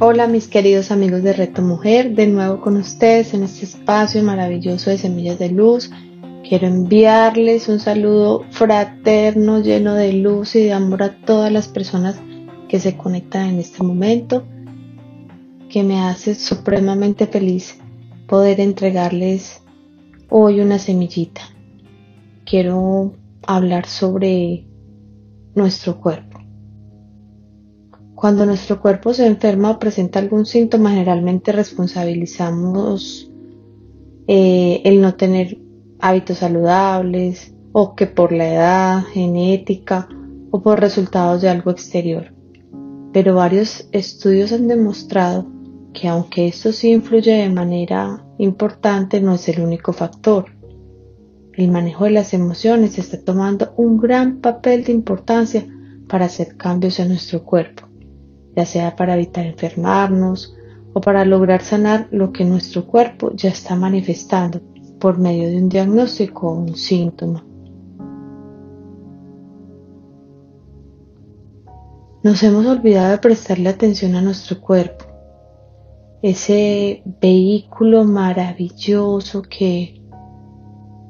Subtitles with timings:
[0.00, 4.90] Hola mis queridos amigos de Reto Mujer, de nuevo con ustedes en este espacio maravilloso
[4.90, 5.90] de Semillas de Luz.
[6.48, 12.20] Quiero enviarles un saludo fraterno, lleno de luz y de amor a todas las personas
[12.68, 14.46] que se conectan en este momento,
[15.68, 17.80] que me hace supremamente feliz
[18.28, 19.64] poder entregarles
[20.30, 21.40] hoy una semillita.
[22.44, 23.14] Quiero
[23.48, 24.64] hablar sobre
[25.56, 26.27] nuestro cuerpo.
[28.18, 33.30] Cuando nuestro cuerpo se enferma o presenta algún síntoma, generalmente responsabilizamos
[34.26, 35.56] eh, el no tener
[36.00, 40.08] hábitos saludables o que por la edad, genética
[40.50, 42.34] o por resultados de algo exterior.
[43.12, 45.46] Pero varios estudios han demostrado
[45.92, 50.46] que aunque esto sí influye de manera importante, no es el único factor.
[51.52, 55.64] El manejo de las emociones está tomando un gran papel de importancia
[56.08, 57.87] para hacer cambios en nuestro cuerpo
[58.58, 60.56] ya sea para evitar enfermarnos
[60.92, 64.60] o para lograr sanar lo que nuestro cuerpo ya está manifestando
[64.98, 67.46] por medio de un diagnóstico o un síntoma.
[72.24, 75.04] Nos hemos olvidado de prestarle atención a nuestro cuerpo,
[76.20, 80.02] ese vehículo maravilloso que,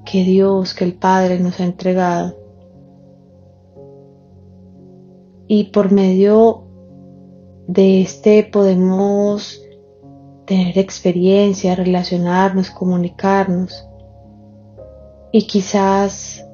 [0.05, 2.37] que Dios, que el Padre nos ha entregado.
[5.47, 6.68] Y por medio
[7.69, 9.63] de este podemos
[10.47, 13.87] tener experiencia, relacionarnos, comunicarnos.
[15.31, 16.45] Y quizás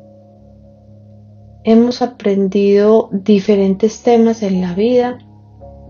[1.62, 5.18] hemos aprendido diferentes temas en la vida,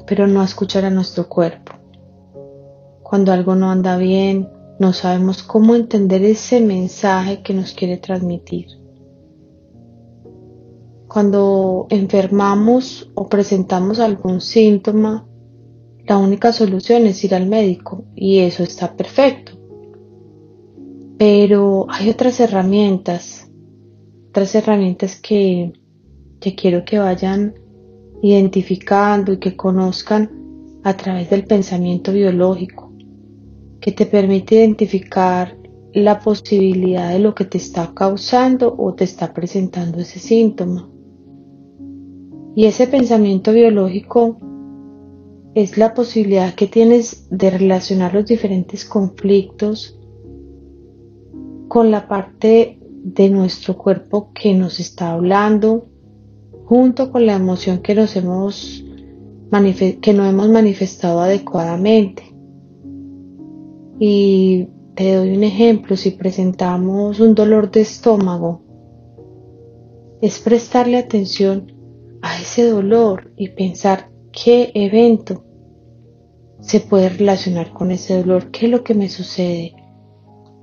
[0.06, 1.72] pero no a escuchar a nuestro cuerpo.
[3.03, 8.84] Cuando algo no anda bien, no sabemos cómo entender ese mensaje que nos quiere transmitir.
[11.14, 15.25] Cuando enfermamos o presentamos algún síntoma,
[16.08, 19.53] la única solución es ir al médico y eso está perfecto.
[21.16, 23.48] Pero hay otras herramientas,
[24.30, 25.72] otras herramientas que,
[26.41, 27.54] que quiero que vayan
[28.20, 30.32] identificando y que conozcan
[30.82, 32.92] a través del pensamiento biológico,
[33.80, 35.56] que te permite identificar
[35.92, 40.91] la posibilidad de lo que te está causando o te está presentando ese síntoma.
[42.56, 44.38] Y ese pensamiento biológico
[45.54, 49.98] es la posibilidad que tienes de relacionar los diferentes conflictos
[51.69, 55.88] con la parte de nuestro cuerpo que nos está hablando,
[56.65, 58.84] junto con la emoción que nos hemos
[60.00, 62.25] que no hemos manifestado adecuadamente.
[64.00, 68.62] Y te doy un ejemplo, si presentamos un dolor de estómago,
[70.21, 71.73] es prestarle atención
[72.24, 75.44] a ese dolor y pensar qué evento
[76.58, 79.74] se puede relacionar con ese dolor, qué es lo que me sucede,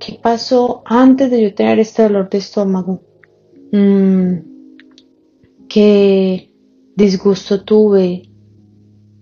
[0.00, 3.00] qué pasó antes de yo tener este dolor de estómago,
[3.70, 4.32] mm,
[5.68, 6.52] qué
[6.96, 8.28] disgusto tuve,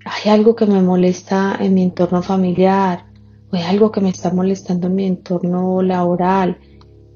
[0.07, 3.05] hay algo que me molesta en mi entorno familiar,
[3.53, 6.59] o hay algo que me está molestando en mi entorno laboral,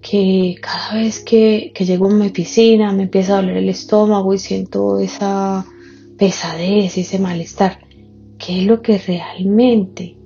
[0.04, 4.38] que cada vez que, llego a mi oficina me empieza a doler el estómago y
[4.38, 5.64] siento esa
[6.18, 7.78] pesadez, ese malestar.
[8.38, 10.18] ¿Qué es lo que realmente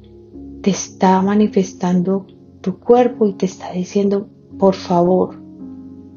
[0.63, 2.27] te está manifestando
[2.61, 4.29] tu cuerpo y te está diciendo,
[4.59, 5.41] por favor,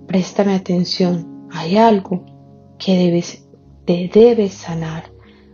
[0.08, 2.26] préstame atención, hay algo
[2.80, 3.48] que debes,
[3.86, 5.04] te debes sanar,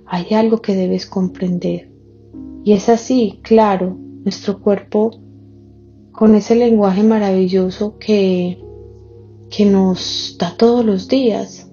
[0.05, 1.91] hay algo que debes comprender.
[2.63, 5.11] Y es así, claro, nuestro cuerpo
[6.17, 8.59] con ese lenguaje maravilloso que,
[9.51, 11.71] que nos da todos los días.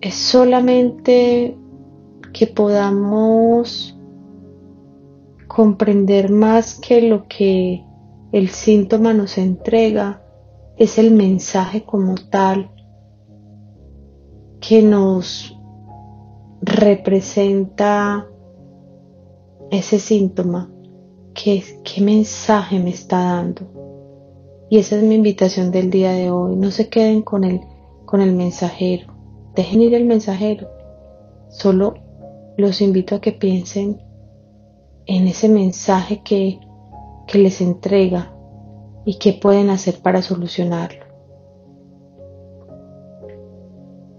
[0.00, 1.58] Es solamente
[2.32, 3.98] que podamos
[5.48, 7.84] comprender más que lo que
[8.30, 10.22] el síntoma nos entrega,
[10.76, 12.70] es el mensaje como tal
[14.60, 15.58] que nos
[16.62, 18.28] representa
[19.72, 20.70] ese síntoma
[21.42, 21.62] qué,
[22.00, 23.62] mensaje me está dando.
[24.70, 26.56] Y esa es mi invitación del día de hoy.
[26.56, 27.60] No se queden con el,
[28.04, 29.14] con el mensajero.
[29.54, 30.68] Dejen ir el mensajero.
[31.48, 31.94] Solo
[32.56, 34.02] los invito a que piensen
[35.06, 36.60] en ese mensaje que,
[37.26, 38.34] que les entrega
[39.06, 41.06] y qué pueden hacer para solucionarlo.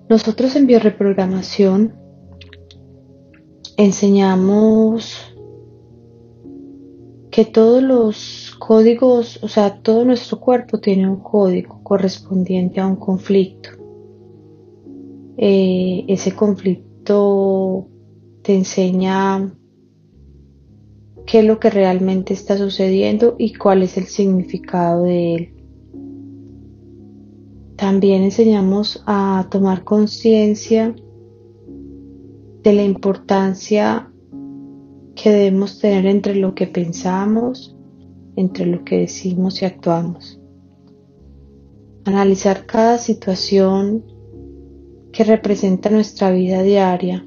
[0.09, 1.95] Nosotros en bioreprogramación
[3.77, 5.28] enseñamos
[7.39, 12.97] que todos los códigos, o sea, todo nuestro cuerpo tiene un código correspondiente a un
[12.97, 13.69] conflicto.
[15.37, 17.87] Eh, ese conflicto
[18.41, 19.53] te enseña
[21.25, 25.53] qué es lo que realmente está sucediendo y cuál es el significado de él.
[27.77, 30.93] También enseñamos a tomar conciencia
[32.63, 34.08] de la importancia
[35.21, 37.75] que debemos tener entre lo que pensamos,
[38.37, 40.39] entre lo que decimos y actuamos.
[42.05, 44.05] Analizar cada situación
[45.11, 47.25] que representa nuestra vida diaria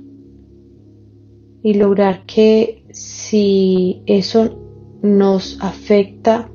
[1.62, 4.58] y lograr que si eso
[5.02, 6.50] nos afecta,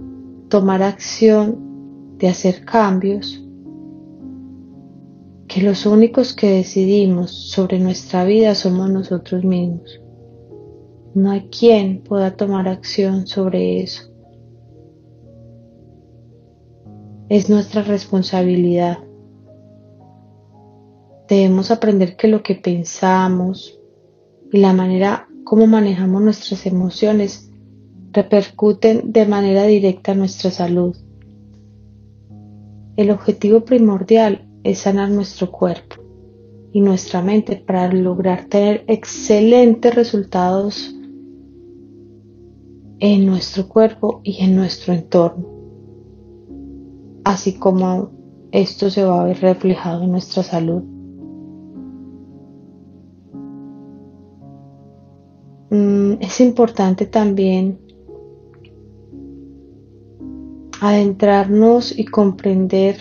[0.49, 3.45] tomar acción de hacer cambios,
[5.47, 10.01] que los únicos que decidimos sobre nuestra vida somos nosotros mismos.
[11.17, 14.03] No hay quien pueda tomar acción sobre eso.
[17.27, 18.99] Es nuestra responsabilidad.
[21.27, 23.79] Debemos aprender que lo que pensamos
[24.51, 27.49] y la manera como manejamos nuestras emociones
[28.11, 30.95] repercuten de manera directa en nuestra salud.
[32.95, 35.95] El objetivo primordial es sanar nuestro cuerpo
[36.73, 40.93] y nuestra mente para lograr tener excelentes resultados
[42.99, 45.45] en nuestro cuerpo y en nuestro entorno,
[47.23, 48.11] así como
[48.51, 50.83] esto se va a ver reflejado en nuestra salud.
[55.69, 57.77] Mm, es importante también
[60.79, 62.97] adentrarnos y comprender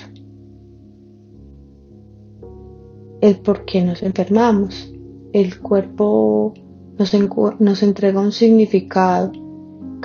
[3.20, 4.92] el por qué nos enfermamos.
[5.32, 6.54] El cuerpo
[6.98, 7.14] nos,
[7.60, 9.32] nos entrega un significado.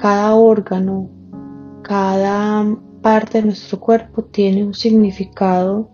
[0.01, 1.11] Cada órgano,
[1.83, 2.65] cada
[3.03, 5.91] parte de nuestro cuerpo tiene un significado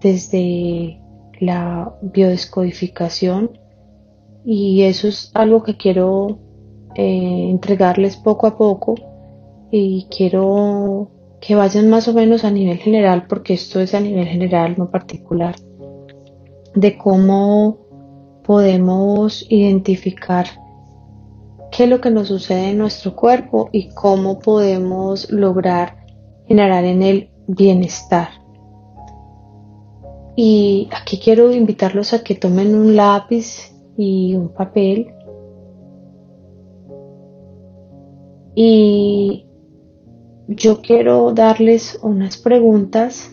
[0.00, 1.00] desde
[1.38, 3.56] la biodescodificación
[4.44, 6.40] y eso es algo que quiero
[6.96, 8.96] eh, entregarles poco a poco
[9.70, 14.26] y quiero que vayan más o menos a nivel general porque esto es a nivel
[14.26, 15.54] general no particular
[16.74, 17.78] de cómo
[18.42, 20.46] podemos identificar
[21.70, 25.96] qué es lo que nos sucede en nuestro cuerpo y cómo podemos lograr
[26.46, 28.28] generar en él bienestar.
[30.36, 35.12] Y aquí quiero invitarlos a que tomen un lápiz y un papel
[38.58, 39.46] y
[40.48, 43.30] yo quiero darles unas preguntas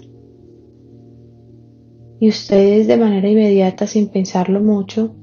[2.19, 5.15] y ustedes de manera inmediata, sin pensarlo mucho,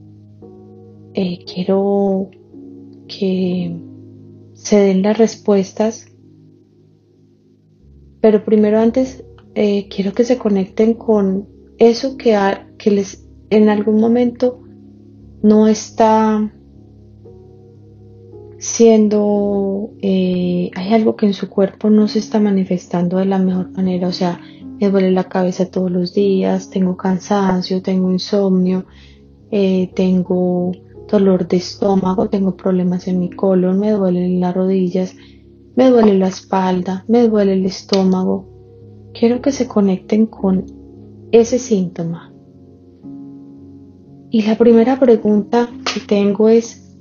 [1.14, 2.30] eh, quiero
[3.10, 3.76] que
[4.54, 6.06] se den las respuestas.
[8.20, 9.24] Pero primero antes
[9.54, 11.48] eh, quiero que se conecten con
[11.78, 12.38] eso que,
[12.78, 14.62] que les en algún momento
[15.42, 16.52] no está
[18.58, 23.70] siendo, eh, hay algo que en su cuerpo no se está manifestando de la mejor
[23.72, 24.38] manera, o sea,
[24.78, 28.84] me duele la cabeza todos los días, tengo cansancio, tengo insomnio,
[29.50, 30.72] eh, tengo
[31.10, 35.14] dolor de estómago, tengo problemas en mi colon, me duelen las rodillas,
[35.76, 38.48] me duele la espalda, me duele el estómago.
[39.12, 40.66] Quiero que se conecten con
[41.32, 42.32] ese síntoma.
[44.30, 46.96] Y la primera pregunta que tengo es,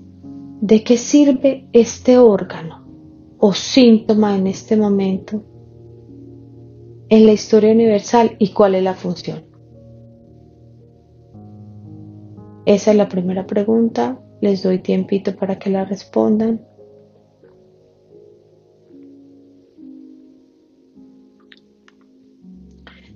[0.62, 2.88] ¿de qué sirve este órgano
[3.38, 5.44] o síntoma en este momento
[7.10, 9.49] en la historia universal y cuál es la función?
[12.70, 14.20] Esa es la primera pregunta.
[14.42, 16.68] Les doy tiempito para que la respondan.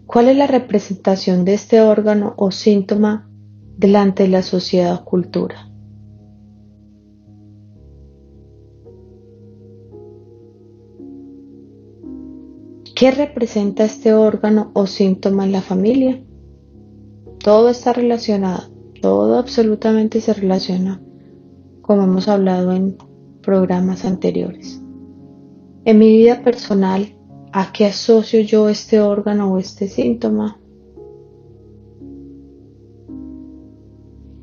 [0.07, 3.29] ¿Cuál es la representación de este órgano o síntoma
[3.77, 5.69] delante de la sociedad o cultura?
[12.95, 16.23] ¿Qué representa este órgano o síntoma en la familia?
[17.37, 18.72] Todo está relacionado,
[19.03, 21.01] todo absolutamente se relaciona,
[21.81, 22.95] como hemos hablado en
[23.41, 24.81] programas anteriores.
[25.83, 27.13] En mi vida personal,
[27.51, 30.57] ¿a qué asocio yo este órgano o este síntoma?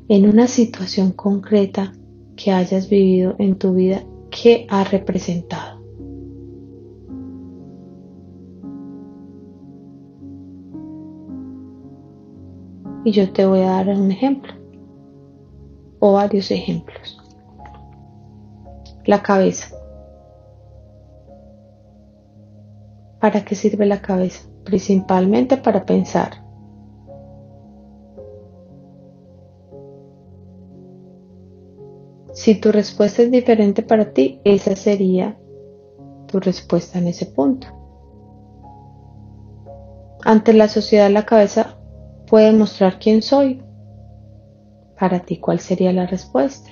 [0.07, 1.93] En una situación concreta
[2.35, 5.70] que hayas vivido en tu vida, ¿qué ha representado?
[13.03, 14.53] Y yo te voy a dar un ejemplo
[15.99, 17.17] o varios ejemplos.
[19.05, 19.75] La cabeza.
[23.19, 24.47] ¿Para qué sirve la cabeza?
[24.63, 26.43] Principalmente para pensar.
[32.33, 35.37] Si tu respuesta es diferente para ti, esa sería
[36.27, 37.67] tu respuesta en ese punto.
[40.23, 41.80] Ante la sociedad la cabeza
[42.31, 43.61] puede mostrar quién soy.
[44.97, 46.69] Para ti, ¿cuál sería la respuesta?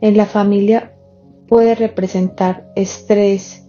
[0.00, 0.96] En la familia
[1.46, 3.68] puede representar estrés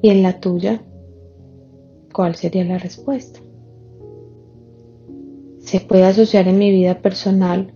[0.00, 0.82] y en la tuya,
[2.14, 3.40] ¿cuál sería la respuesta?
[5.58, 7.74] Se puede asociar en mi vida personal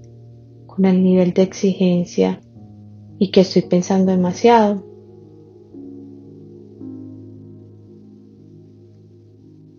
[0.66, 2.40] con el nivel de exigencia
[3.18, 4.88] y que estoy pensando demasiado.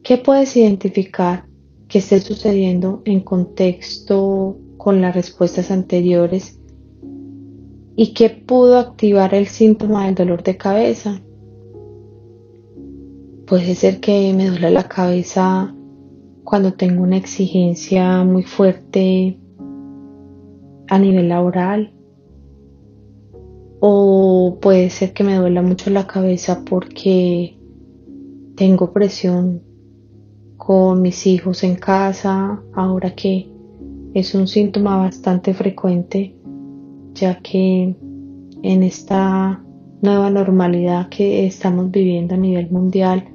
[0.09, 1.45] ¿Qué puedes identificar
[1.87, 6.59] que esté sucediendo en contexto con las respuestas anteriores
[7.95, 11.21] y qué pudo activar el síntoma del dolor de cabeza?
[13.45, 15.75] Puede ser que me duele la cabeza
[16.43, 19.39] cuando tengo una exigencia muy fuerte
[20.87, 21.93] a nivel laboral.
[23.79, 27.59] O puede ser que me duela mucho la cabeza porque
[28.55, 29.68] tengo presión
[30.69, 33.51] con mis hijos en casa, ahora que
[34.13, 36.35] es un síntoma bastante frecuente,
[37.15, 37.95] ya que
[38.61, 39.63] en esta
[40.03, 43.29] nueva normalidad que estamos viviendo a nivel mundial,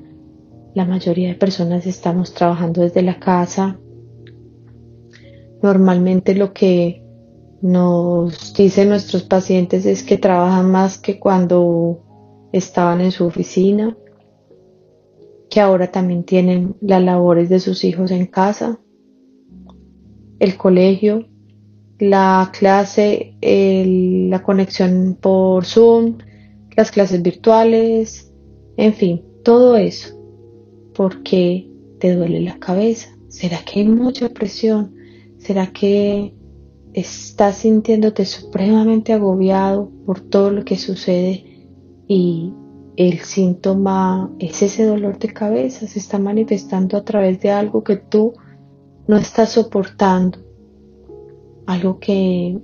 [0.76, 3.80] la mayoría de personas estamos trabajando desde la casa.
[5.60, 7.02] Normalmente lo que
[7.62, 11.98] nos dicen nuestros pacientes es que trabajan más que cuando
[12.52, 13.96] estaban en su oficina
[15.54, 18.80] que ahora también tienen las labores de sus hijos en casa,
[20.40, 21.28] el colegio,
[22.00, 26.18] la clase, la conexión por Zoom,
[26.76, 28.32] las clases virtuales,
[28.76, 30.20] en fin, todo eso.
[30.92, 31.70] porque
[32.00, 33.16] te duele la cabeza?
[33.28, 34.96] ¿Será que hay mucha presión?
[35.38, 36.34] ¿Será que
[36.94, 41.68] estás sintiéndote supremamente agobiado por todo lo que sucede
[42.08, 42.52] y
[42.96, 47.96] el síntoma es ese dolor de cabeza, se está manifestando a través de algo que
[47.96, 48.34] tú
[49.08, 50.38] no estás soportando,
[51.66, 52.58] algo que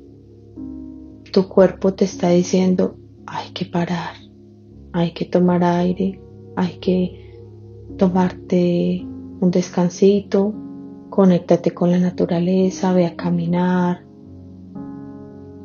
[1.33, 2.97] tu cuerpo te está diciendo,
[3.27, 4.15] hay que parar,
[4.93, 6.21] hay que tomar aire,
[6.57, 7.41] hay que
[7.99, 9.05] tomarte
[9.41, 10.55] un descansito,
[11.11, 14.05] conéctate con la naturaleza, ve a caminar,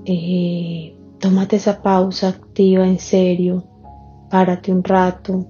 [0.05, 3.74] eh, tómate esa pausa activa en serio
[4.29, 5.45] párate un rato,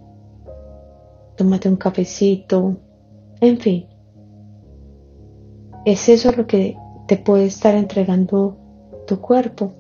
[1.36, 2.77] tómate un cafecito,
[3.41, 3.88] en fin.
[5.86, 6.77] Es eso lo que
[7.08, 8.58] te puede estar entregando
[9.05, 9.74] tu cuerpo.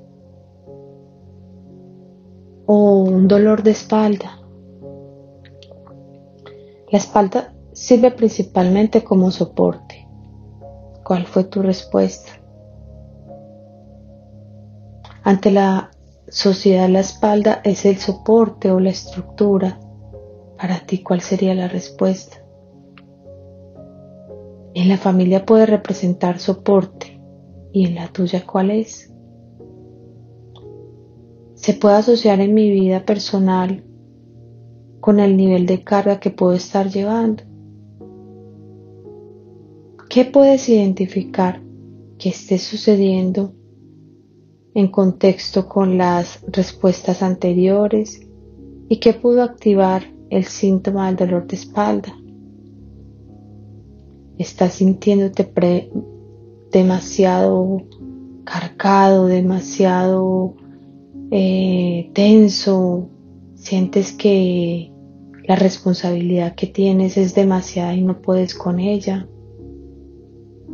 [2.67, 4.39] O un dolor de espalda.
[6.91, 10.07] La espalda sirve principalmente como soporte.
[11.03, 12.31] ¿Cuál fue tu respuesta?
[15.23, 15.91] Ante la
[16.27, 19.79] sociedad la espalda es el soporte o la estructura.
[20.57, 22.37] Para ti, ¿cuál sería la respuesta?
[24.73, 27.21] En la familia puede representar soporte.
[27.71, 29.13] ¿Y en la tuya cuál es?
[31.55, 33.83] Se puede asociar en mi vida personal
[35.01, 37.43] con el nivel de carga que puedo estar llevando.
[40.09, 41.61] ¿Qué puedes identificar
[42.17, 43.53] que esté sucediendo
[44.75, 48.21] en contexto con las respuestas anteriores
[48.89, 52.13] y que pudo activar el síntoma del dolor de espalda.
[54.37, 55.49] Estás sintiéndote
[56.71, 57.83] demasiado
[58.43, 60.55] cargado, demasiado
[61.31, 63.09] eh, tenso,
[63.55, 64.91] sientes que
[65.47, 69.25] la responsabilidad que tienes es demasiada y no puedes con ella.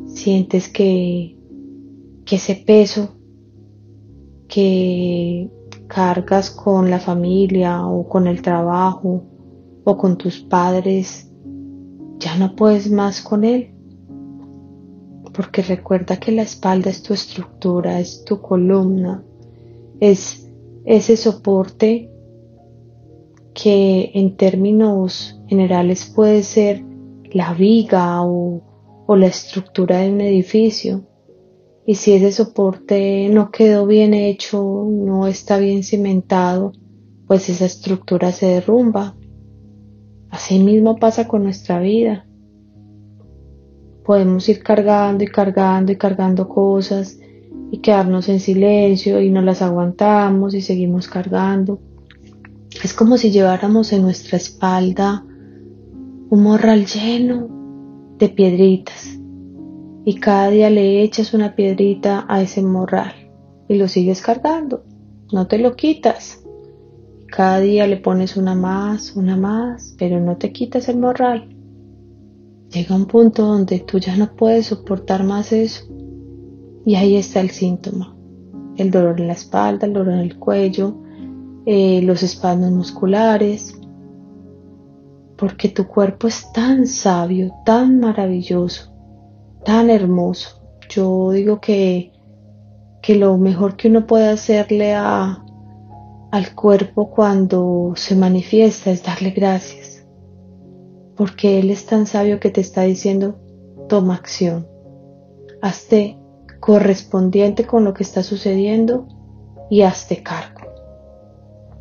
[0.08, 1.38] Sientes que,
[2.25, 3.21] que ese peso
[4.51, 5.50] que
[5.88, 9.24] cargas con la familia o con el trabajo
[9.86, 11.31] o con tus padres,
[12.20, 13.74] ya no puedes más con él.
[15.34, 19.24] Porque recuerda que la espalda es tu estructura, es tu columna,
[20.01, 20.51] es
[20.84, 22.12] ese soporte
[23.53, 26.84] que en términos generales puede ser
[27.31, 28.62] la viga o,
[29.08, 31.03] la estructura de un edificio
[31.86, 36.74] y si ese soporte no quedó bien hecho, no está bien cimentado,
[37.28, 39.16] pues esa estructura se derrumba.
[40.30, 42.28] Así mismo pasa con nuestra vida.
[44.06, 47.20] Podemos ir cargando y cargando y cargando cosas
[47.72, 51.80] y quedarnos en silencio y no las aguantamos y seguimos cargando.
[52.84, 55.26] Es como si lleváramos en nuestra espalda
[56.30, 57.50] un morral lleno
[58.18, 59.21] de piedritas
[60.03, 63.13] y cada día le echas una piedrita a ese morral
[63.67, 64.84] y lo sigues cargando,
[65.31, 66.43] no te lo quitas.
[67.27, 71.55] Cada día le pones una más, una más, pero no te quitas el morral.
[72.70, 75.86] Llega un punto donde tú ya no puedes soportar más eso
[76.86, 78.15] y ahí está el síntoma,
[78.77, 80.98] el dolor en la espalda, el dolor en el cuello,
[81.65, 83.79] eh, los espasmos musculares,
[85.38, 88.91] porque tu cuerpo es tan sabio, tan maravilloso,
[89.63, 90.62] tan hermoso.
[90.89, 92.12] Yo digo que,
[93.01, 95.44] que lo mejor que uno puede hacerle a,
[96.32, 100.06] al cuerpo cuando se manifiesta es darle gracias,
[101.15, 103.39] porque Él es tan sabio que te está diciendo,
[103.88, 104.68] toma acción,
[105.62, 106.18] hazte
[106.60, 109.08] correspondiente con lo que está sucediendo
[109.70, 110.62] y hazte cargo.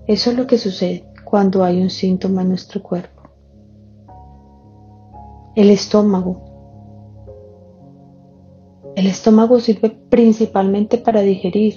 [0.06, 3.22] Eso es lo que sucede cuando hay un síntoma en nuestro cuerpo.
[5.54, 6.50] El estómago.
[8.97, 11.75] El estómago sirve principalmente para digerir.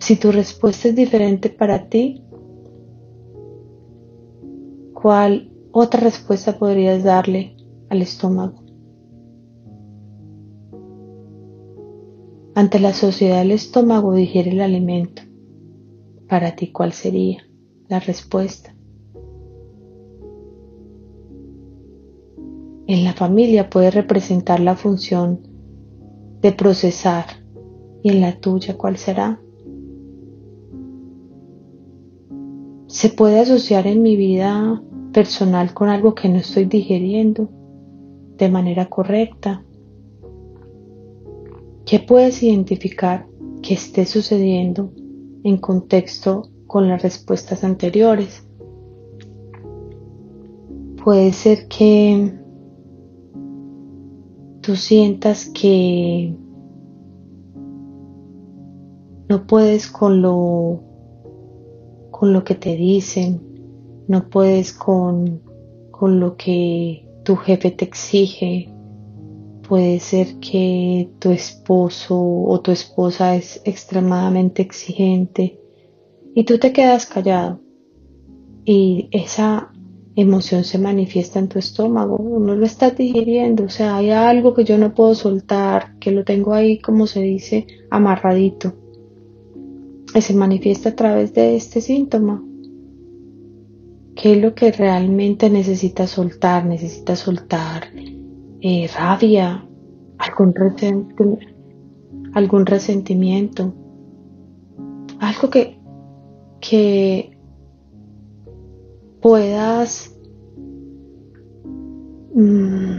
[0.00, 2.24] Si tu respuesta es diferente para ti,
[4.94, 7.56] ¿cuál otra respuesta podrías darle
[7.90, 8.62] al estómago?
[12.54, 15.22] Ante la sociedad el estómago digiere el alimento.
[16.28, 17.46] Para ti, ¿cuál sería
[17.88, 18.74] la respuesta?
[22.88, 25.40] En la familia puede representar la función
[26.42, 27.26] de procesar
[28.02, 29.40] y en la tuya, ¿cuál será?
[32.88, 37.48] Se puede asociar en mi vida personal con algo que no estoy digeriendo
[38.36, 39.62] de manera correcta
[41.88, 43.26] ¿Qué puedes identificar
[43.62, 44.92] que esté sucediendo
[45.42, 48.46] en contexto con las respuestas anteriores?
[51.02, 52.30] Puede ser que
[54.68, 56.36] tú sientas que
[59.26, 60.82] no puedes con lo
[62.10, 63.40] con lo que te dicen,
[64.08, 65.40] no puedes con,
[65.90, 68.68] con lo que tu jefe te exige,
[69.66, 75.60] Puede ser que tu esposo o tu esposa es extremadamente exigente
[76.34, 77.60] y tú te quedas callado.
[78.64, 79.72] Y esa
[80.20, 84.64] emoción se manifiesta en tu estómago, no lo estás digiriendo, o sea, hay algo que
[84.64, 88.74] yo no puedo soltar, que lo tengo ahí, como se dice, amarradito.
[90.14, 92.42] Y se manifiesta a través de este síntoma.
[94.16, 96.64] ¿Qué es lo que realmente necesitas soltar?
[96.64, 97.84] Necesitas soltar
[98.60, 99.68] eh, rabia,
[100.18, 101.38] algún,
[102.32, 103.72] algún resentimiento,
[105.20, 105.78] algo que,
[106.60, 107.37] que
[109.20, 110.14] puedas
[112.34, 112.98] mm,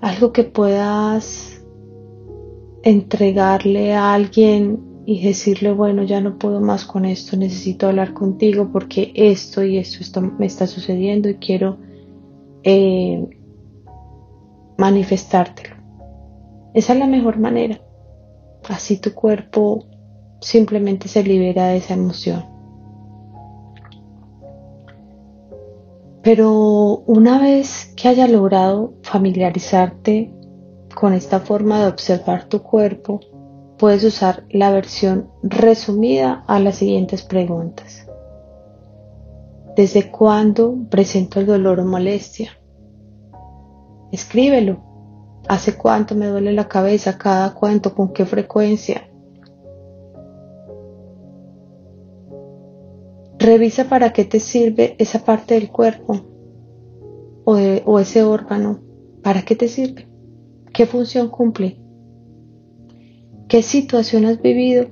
[0.00, 1.64] algo que puedas
[2.82, 8.70] entregarle a alguien y decirle, bueno, ya no puedo más con esto, necesito hablar contigo
[8.72, 11.78] porque esto y esto me está sucediendo y quiero
[12.62, 13.26] eh,
[14.78, 15.76] manifestártelo.
[16.74, 17.80] Esa es la mejor manera.
[18.68, 19.84] Así tu cuerpo
[20.40, 22.53] simplemente se libera de esa emoción.
[26.24, 30.32] Pero una vez que haya logrado familiarizarte
[30.94, 33.20] con esta forma de observar tu cuerpo,
[33.76, 38.06] puedes usar la versión resumida a las siguientes preguntas.
[39.76, 42.52] ¿Desde cuándo presento el dolor o molestia?
[44.10, 44.82] Escríbelo.
[45.46, 47.18] ¿Hace cuánto me duele la cabeza?
[47.18, 47.94] ¿Cada cuánto?
[47.94, 49.10] ¿Con qué frecuencia?
[53.44, 56.20] Revisa para qué te sirve esa parte del cuerpo
[57.44, 58.80] o, ese órgano.
[59.22, 60.08] ¿Para qué te sirve?
[60.72, 61.78] ¿Qué función cumple?
[63.48, 64.88] ¿Qué situación has vivido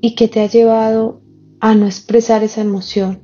[0.00, 1.20] y que te ha llevado
[1.60, 3.22] a no expresar esa emoción.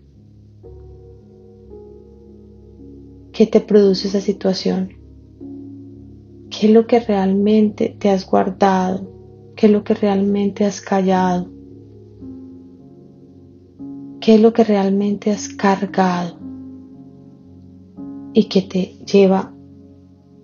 [3.32, 4.90] ¿Qué te produce esa situación?
[6.50, 9.15] ¿Qué es lo que realmente te has guardado?
[9.56, 11.48] ¿Qué es lo que realmente has callado?
[14.20, 16.38] ¿Qué es lo que realmente has cargado?
[18.34, 19.54] Y que te lleva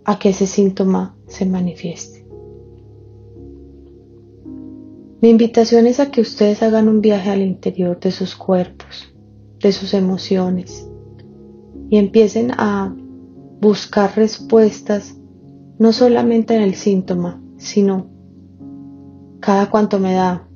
[0.07, 2.27] a que ese síntoma se manifieste.
[5.21, 9.15] Mi invitación es a que ustedes hagan un viaje al interior de sus cuerpos,
[9.61, 10.89] de sus emociones,
[11.91, 12.97] y empiecen a
[13.61, 15.15] buscar respuestas
[15.79, 18.12] no solamente en el síntoma, sino
[19.43, 20.49] cada cuanto me da,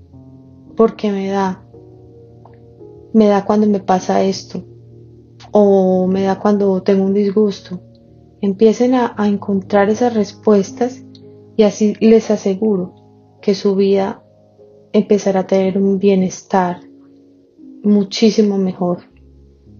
[0.76, 1.66] por qué me da,
[3.12, 4.64] me da cuando me pasa esto,
[5.50, 7.82] o me da cuando tengo un disgusto.
[8.40, 11.04] Empiecen a, a encontrar esas respuestas
[11.56, 12.94] y así les aseguro
[13.42, 14.22] que su vida
[14.92, 16.80] empezará a tener un bienestar
[17.82, 18.98] muchísimo mejor.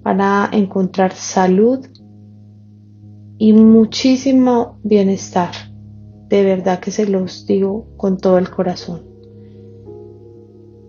[0.02, 1.84] para encontrar salud
[3.38, 5.50] y muchísimo bienestar.
[6.28, 9.02] De verdad que se los digo con todo el corazón.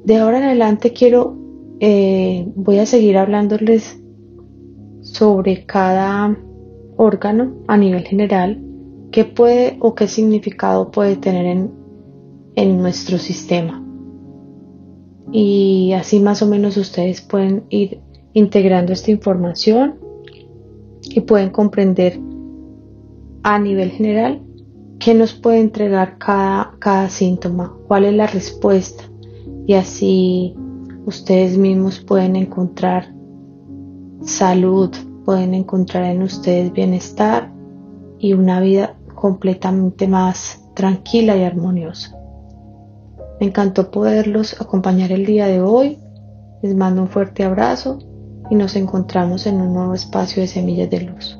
[0.04, 1.38] De ahora en adelante quiero,
[1.80, 4.00] eh, voy a seguir hablándoles
[5.02, 6.38] sobre cada
[6.96, 8.64] órgano a nivel general,
[9.12, 11.72] qué puede o qué significado puede tener en,
[12.56, 13.84] en nuestro sistema
[15.32, 18.00] y así más o menos ustedes pueden ir
[18.34, 19.96] integrando esta información
[21.02, 22.20] y pueden comprender
[23.44, 24.42] a nivel general
[25.08, 29.06] qué nos puede entregar cada, cada síntoma, cuál es la respuesta
[29.66, 30.54] y así
[31.06, 33.16] ustedes mismos pueden encontrar
[34.20, 34.94] salud,
[35.24, 37.54] pueden encontrar en ustedes bienestar
[38.20, 42.14] y una vida completamente más tranquila y armoniosa.
[43.40, 46.00] Me encantó poderlos acompañar el día de hoy.
[46.62, 48.00] Les mando un fuerte abrazo
[48.50, 51.40] y nos encontramos en un nuevo espacio de Semillas de Luz.